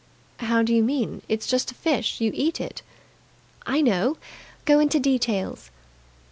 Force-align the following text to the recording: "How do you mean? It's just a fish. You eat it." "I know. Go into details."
"How 0.37 0.63
do 0.63 0.73
you 0.73 0.81
mean? 0.81 1.21
It's 1.29 1.45
just 1.45 1.71
a 1.71 1.75
fish. 1.75 2.19
You 2.19 2.31
eat 2.33 2.59
it." 2.59 2.81
"I 3.67 3.81
know. 3.81 4.17
Go 4.65 4.79
into 4.79 4.99
details." 4.99 5.69